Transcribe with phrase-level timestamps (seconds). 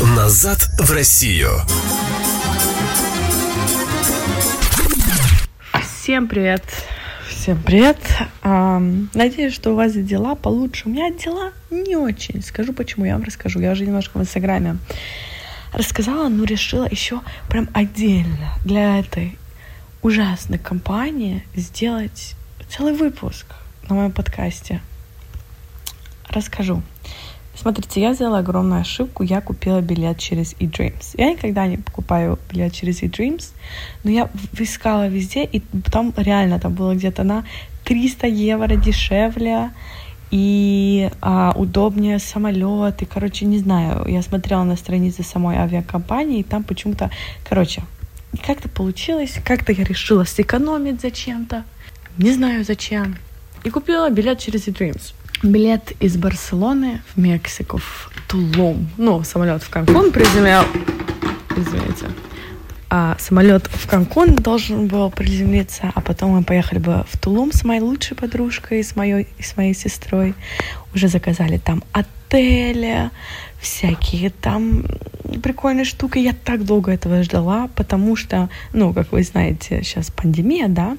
[0.00, 1.50] Назад в Россию.
[5.82, 6.62] Всем привет.
[7.28, 7.98] Всем привет.
[8.42, 10.84] Ам, надеюсь, что у вас дела получше.
[10.86, 12.42] У меня дела не очень.
[12.44, 13.58] Скажу почему, я вам расскажу.
[13.58, 14.78] Я уже немножко в Инстаграме
[15.72, 19.36] рассказала, но решила еще прям отдельно для этой
[20.02, 22.36] ужасной компании сделать
[22.70, 23.46] целый выпуск
[23.88, 24.80] на моем подкасте.
[26.28, 26.84] Расскажу.
[27.60, 29.24] Смотрите, я сделала огромную ошибку.
[29.24, 31.14] Я купила билет через eDreams.
[31.14, 33.50] Я никогда не покупаю билет через eDreams,
[34.04, 37.44] но я искала везде, и там реально там было где-то на
[37.84, 39.70] 300 евро дешевле
[40.30, 43.02] и а, удобнее самолет.
[43.02, 47.10] И, короче, не знаю, я смотрела на странице самой авиакомпании, и там почему-то,
[47.48, 47.82] короче,
[48.46, 51.64] как-то получилось, как-то я решила сэкономить зачем-то.
[52.18, 53.16] Не знаю зачем.
[53.64, 58.88] И купила билет через eDreams билет из Барселоны в Мексику, в Тулум.
[58.96, 60.64] Ну, самолет в Канкун приземлял...
[61.56, 62.06] Извините.
[62.90, 67.64] А самолет в Канкун должен был приземлиться, а потом мы поехали бы в Тулум с
[67.64, 70.34] моей лучшей подружкой с моей, с моей сестрой.
[70.94, 73.10] Уже заказали там отели,
[73.60, 74.86] всякие там
[75.42, 76.18] прикольные штуки.
[76.18, 80.96] Я так долго этого ждала, потому что, ну, как вы знаете, сейчас пандемия, да,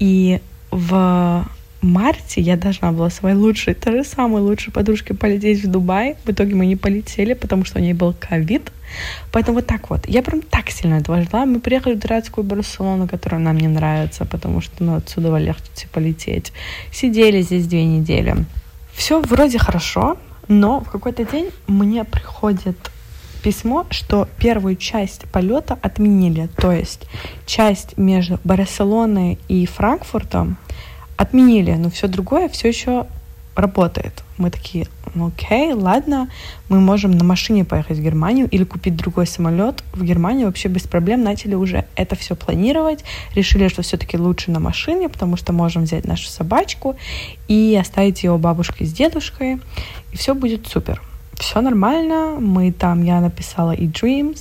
[0.00, 0.40] и
[0.72, 1.46] в
[1.82, 6.16] марте я должна была своей лучшей, той же самой лучшей подружке полететь в Дубай.
[6.24, 8.70] В итоге мы не полетели, потому что у нее был ковид.
[9.32, 10.06] Поэтому вот так вот.
[10.08, 11.46] Я прям так сильно этого ждала.
[11.46, 16.52] Мы приехали в дурацкую Барселону, которая нам не нравится, потому что ну, отсюда легче полететь.
[16.92, 18.36] Сидели здесь две недели.
[18.92, 22.76] Все вроде хорошо, но в какой-то день мне приходит
[23.42, 26.48] письмо, что первую часть полета отменили.
[26.56, 27.06] То есть
[27.46, 30.58] часть между Барселоной и Франкфуртом
[31.20, 33.06] отменили, но все другое все еще
[33.54, 34.24] работает.
[34.38, 36.30] Мы такие, ну окей, ладно,
[36.70, 40.84] мы можем на машине поехать в Германию или купить другой самолет в Германию вообще без
[40.84, 41.22] проблем.
[41.22, 43.04] Начали уже это все планировать,
[43.34, 46.96] решили, что все-таки лучше на машине, потому что можем взять нашу собачку
[47.48, 49.60] и оставить ее бабушкой с дедушкой,
[50.12, 51.02] и все будет супер.
[51.34, 54.40] Все нормально, мы там, я написала и Dreams,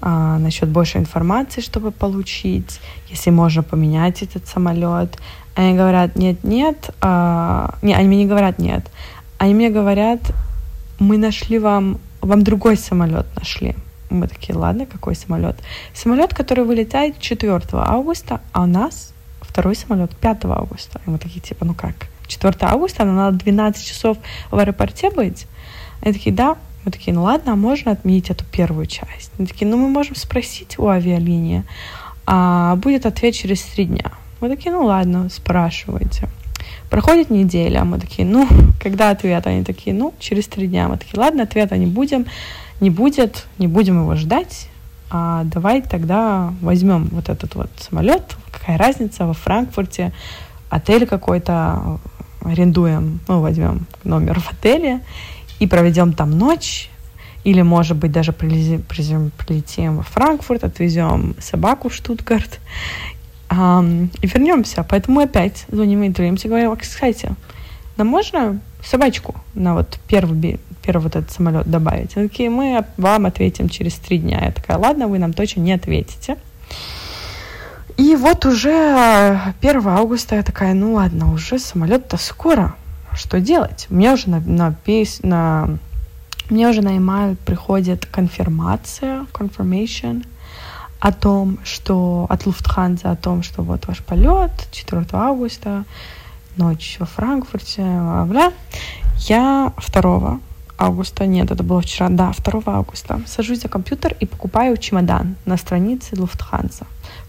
[0.00, 5.18] а, насчет больше информации, чтобы получить, если можно поменять этот самолет.
[5.54, 6.90] Они говорят, нет, нет.
[7.00, 7.74] А...
[7.82, 8.90] Не, они мне не говорят нет.
[9.38, 10.20] Они мне говорят,
[10.98, 13.74] мы нашли вам, вам другой самолет нашли.
[14.10, 15.56] Мы такие, ладно, какой самолет?
[15.94, 21.00] Самолет, который вылетает 4 августа, а у нас второй самолет 5 августа.
[21.06, 21.94] И мы такие, типа, ну как?
[22.26, 24.18] 4 августа, нам надо 12 часов
[24.50, 25.46] в аэропорте быть?
[26.02, 26.56] Они такие, да.
[26.84, 29.30] Мы такие, ну ладно, а можно отменить эту первую часть?
[29.38, 31.64] Они такие, ну мы можем спросить у авиалинии,
[32.26, 34.12] а будет ответ через три дня.
[34.40, 36.28] Мы такие, ну ладно, спрашивайте.
[36.90, 38.46] Проходит неделя, мы такие, ну,
[38.80, 39.46] когда ответ?
[39.46, 40.88] Они такие, ну, через три дня.
[40.88, 42.26] Мы такие, ладно, ответа не будем,
[42.80, 44.68] не будет, не будем его ждать.
[45.10, 48.36] А давай тогда возьмем вот этот вот самолет.
[48.50, 50.12] Какая разница, во Франкфурте
[50.68, 51.98] отель какой-то
[52.42, 55.00] арендуем, ну, возьмем номер в отеле
[55.58, 56.90] и проведем там ночь,
[57.44, 62.58] или, может быть, даже прилетим, прилетим во Франкфурт, отвезем собаку в Штутгарт
[63.50, 64.84] и вернемся.
[64.88, 67.34] Поэтому мы опять звоним и и говорим, кстати,
[67.96, 72.16] нам можно собачку на вот первый, первый вот этот самолет добавить?
[72.16, 74.42] Они такие, мы вам ответим через три дня.
[74.44, 76.36] Я такая, ладно, вы нам точно не ответите.
[77.96, 82.74] И вот уже 1 августа я такая, ну ладно, уже самолет-то скоро.
[83.14, 83.86] Что делать?
[83.90, 85.78] Мне уже на, на, пес, на
[86.50, 90.26] мне уже на email приходит конфирмация, confirmation,
[91.00, 95.84] о том, что от Lufthansa, о том, что вот ваш полет 4 августа,
[96.56, 98.52] ночь во Франкфурте, бла.
[99.18, 100.40] Я 2
[100.78, 105.56] августа, нет, это было вчера, да, 2 августа, сажусь за компьютер и покупаю чемодан на
[105.56, 106.86] странице Lufthansa.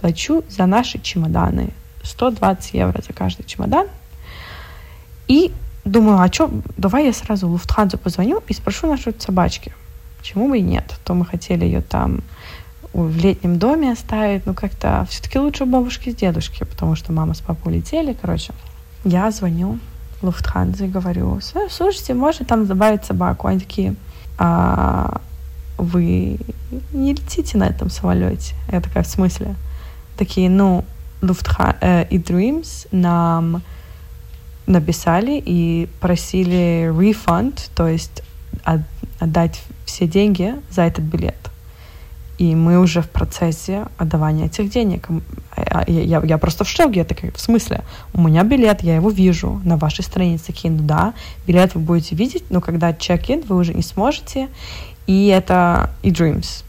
[0.00, 1.70] Плачу за наши чемоданы
[2.02, 3.86] 120 евро за каждый чемодан.
[5.28, 5.52] И
[5.88, 9.72] думаю, а что, давай я сразу Lufthansa позвоню и спрошу нашей собачки.
[10.18, 10.94] Почему бы и нет?
[11.04, 12.20] То мы хотели ее там
[12.92, 17.34] в летнем доме оставить, ну как-то все-таки лучше у бабушки с дедушки, потому что мама
[17.34, 18.52] с папой улетели, короче.
[19.04, 19.78] Я звоню
[20.22, 21.40] Луфтханзе и говорю,
[21.70, 23.46] слушайте, можно там добавить собаку?
[23.46, 23.94] Они такие,
[24.38, 25.20] а
[25.76, 26.38] вы
[26.92, 28.54] не летите на этом самолете?
[28.72, 29.54] Я такая, в смысле?
[30.16, 30.84] Такие, ну,
[31.20, 33.62] Lufthansa э, и Dreams нам
[34.68, 38.22] написали и просили refund, то есть
[39.18, 41.48] отдать все деньги за этот билет
[42.38, 45.08] и мы уже в процессе отдавания этих денег.
[45.56, 47.82] А, я, я, я просто в шоке, я такая, в смысле?
[48.14, 50.54] У меня билет, я его вижу на вашей странице.
[50.64, 51.14] Ну да,
[51.46, 54.48] билет вы будете видеть, но когда чек-ин, вы уже не сможете.
[55.08, 56.64] И это и Dreams.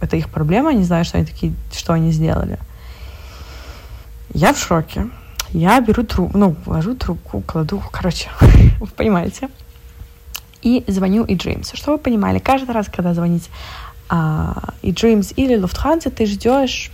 [0.00, 2.58] Это их проблема, не знаю, что они такие, что они сделали.
[4.32, 5.10] Я в шоке.
[5.52, 8.28] Я беру трубку, ну, ложу трубку, кладу, короче,
[8.80, 9.48] вы понимаете.
[10.62, 11.74] И звоню и Dreams.
[11.74, 13.48] Что вы понимали, каждый раз, когда звонить
[14.08, 16.90] а, и Dreams или Lufthansa, ты ждешь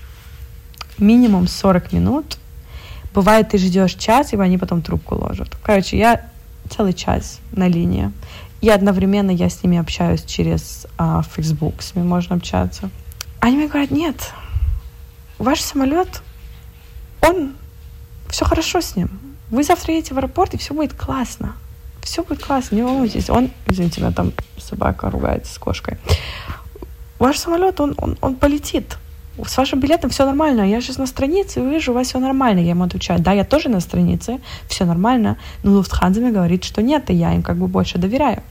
[0.99, 2.39] минимум 40 минут.
[3.13, 5.49] Бывает, ты ждешь час, и они потом трубку ложат.
[5.63, 6.27] Короче, я
[6.69, 8.13] целый час на линии.
[8.61, 12.91] И одновременно я с ними общаюсь через а, Facebook, с ними можно общаться.
[13.41, 14.33] Они мне говорят, нет,
[15.39, 16.23] ваш самолет,
[17.21, 17.53] он,
[18.31, 19.09] все хорошо с ним.
[19.51, 21.55] Вы завтра едете в аэропорт, и все будет классно.
[22.03, 23.31] Все будет классно, не волнуйтесь.
[23.31, 25.99] Он, извините, меня там собака ругается с кошкой.
[27.19, 28.97] Ваш самолет, он, он, он полетит
[29.45, 30.63] с вашим билетом все нормально.
[30.63, 32.61] Я сейчас на странице вижу, у вас все нормально.
[32.61, 35.37] Я ему отвечаю, да, я тоже на странице, все нормально.
[35.63, 38.43] Но Луфтханза мне говорит, что нет, и я им как бы больше доверяю.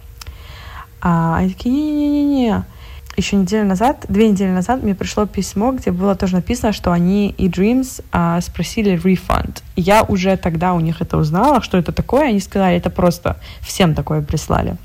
[1.01, 2.65] А они такие, не-не-не-не.
[3.17, 7.29] Еще неделю назад, две недели назад мне пришло письмо, где было тоже написано, что они
[7.29, 9.61] и Dreams а, спросили refund.
[9.77, 12.27] И я уже тогда у них это узнала, что это такое.
[12.27, 14.75] Они сказали, это просто всем такое прислали.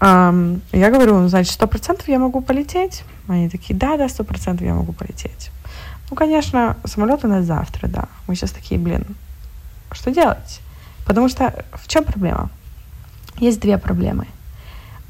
[0.00, 3.04] Um, я говорю, ну, значит, сто процентов я могу полететь.
[3.28, 5.50] Они такие, да, да, сто процентов я могу полететь.
[6.10, 8.08] Ну, конечно, самолет у нас завтра, да.
[8.26, 9.04] Мы сейчас такие, блин,
[9.92, 10.60] что делать?
[11.06, 12.50] Потому что в чем проблема?
[13.38, 14.26] Есть две проблемы.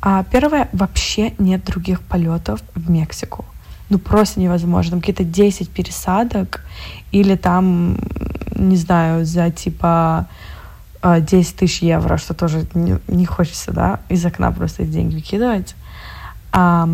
[0.06, 3.46] А первая, вообще нет других полетов в Мексику.
[3.88, 4.90] Ну, просто невозможно.
[4.90, 6.60] Там какие-то 10 пересадок
[7.10, 7.96] или там,
[8.54, 10.26] не знаю, за типа
[11.02, 15.74] 10 тысяч евро, что тоже не, хочется, да, из окна просто деньги выкидывать.
[16.52, 16.86] А,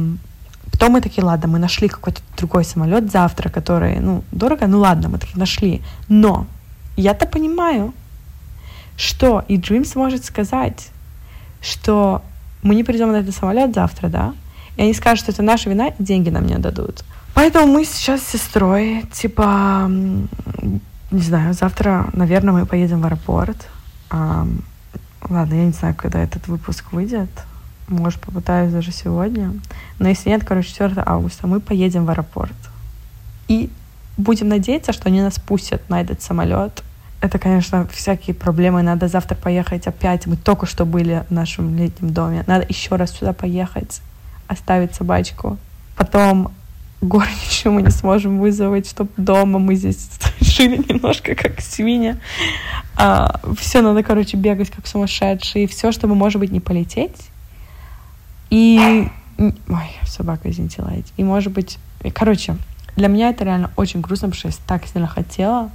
[0.71, 5.09] потом мы такие, ладно, мы нашли какой-то другой самолет завтра, который, ну, дорого, ну ладно,
[5.09, 5.83] мы такие нашли.
[6.07, 6.47] Но
[6.97, 7.93] я-то понимаю,
[8.97, 10.91] что и Dreams может сказать,
[11.61, 12.23] что
[12.63, 14.35] мы не придем на этот самолет завтра, да,
[14.77, 17.05] и они скажут, что это наша вина, и деньги нам не дадут.
[17.35, 23.69] Поэтому мы сейчас с сестрой, типа, не знаю, завтра, наверное, мы поедем в аэропорт,
[24.11, 24.47] а,
[25.29, 27.31] ладно, я не знаю, когда этот выпуск выйдет.
[27.89, 29.53] Может, попытаюсь даже сегодня.
[29.99, 32.55] Но если нет, короче, 4 августа мы поедем в аэропорт.
[33.49, 33.71] И
[34.17, 36.83] будем надеяться, что они нас пустят на этот самолет.
[37.21, 38.83] Это, конечно, всякие проблемы.
[38.83, 40.27] Надо завтра поехать опять.
[40.27, 42.45] Мы только что были в нашем летнем доме.
[42.47, 44.01] Надо еще раз сюда поехать,
[44.49, 45.59] оставить собачку.
[45.97, 46.51] Потом
[47.03, 52.17] горничную мы не сможем вызвать, чтобы дома мы здесь жили немножко как свинья.
[52.97, 55.67] А, все надо, короче, бегать как сумасшедшие.
[55.67, 57.29] Все, чтобы, может быть, не полететь.
[58.49, 59.09] И...
[59.39, 61.13] Ой, собака, извините, лаять.
[61.19, 61.79] И, может быть...
[62.15, 62.57] Короче,
[62.97, 65.71] для меня это реально очень грустно, потому что я так сильно хотела.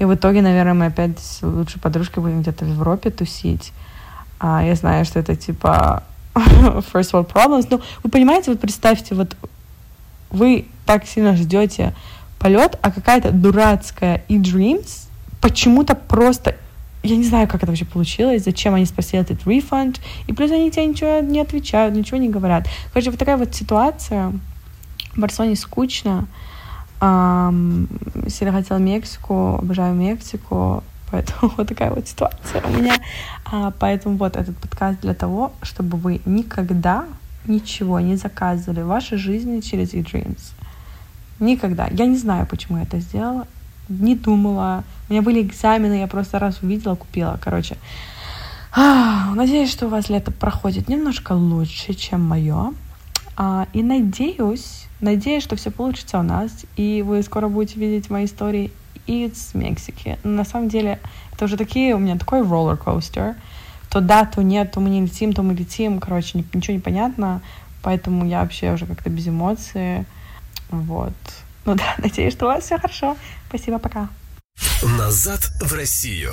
[0.00, 3.72] И в итоге, наверное, мы опять с лучшей подружкой будем где-то в Европе тусить.
[4.38, 6.02] А я знаю, что это типа
[6.34, 7.66] first world problems.
[7.70, 9.36] Ну, вы понимаете, вот представьте, вот
[10.30, 11.94] вы так сильно ждете
[12.38, 15.08] полет, а какая-то дурацкая и dreams
[15.42, 16.56] почему-то просто
[17.02, 20.70] я не знаю, как это вообще получилось, зачем они спросили этот refund, и плюс они
[20.70, 22.68] тебе ничего не отвечают, ничего не говорят.
[22.92, 24.32] Короче, вот такая вот ситуация.
[25.14, 26.26] В Барселоне скучно.
[27.00, 32.94] Сильно хотела Мексику, обожаю Мексику, поэтому вот такая вот ситуация у меня.
[33.44, 37.06] А, поэтому вот этот подкаст для того, чтобы вы никогда
[37.46, 40.52] ничего не заказывали в вашей жизни через eDreams.
[41.38, 41.88] Никогда.
[41.90, 43.46] Я не знаю, почему я это сделала.
[43.88, 44.84] Не думала.
[45.08, 47.38] У меня были экзамены, я просто раз увидела, купила.
[47.42, 47.76] Короче,
[48.72, 52.74] а, надеюсь, что у вас лето проходит немножко лучше, чем мое.
[53.42, 58.26] А, и надеюсь, надеюсь, что все получится у нас, и вы скоро будете видеть мои
[58.26, 58.70] истории
[59.06, 60.18] из Мексики.
[60.24, 61.00] Но на самом деле,
[61.32, 63.36] это уже такие, у меня такой роллер-костер.
[63.88, 66.00] То да, то нет, то мы не летим, то мы летим.
[66.00, 67.40] Короче, ничего не понятно.
[67.80, 70.04] Поэтому я вообще уже как-то без эмоций.
[70.68, 71.14] Вот.
[71.64, 73.16] Ну да, надеюсь, что у вас все хорошо.
[73.48, 74.10] Спасибо, пока.
[74.98, 76.32] Назад в Россию.